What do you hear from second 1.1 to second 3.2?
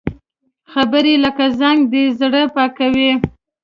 لکه زنګ دي، زړه پاکوي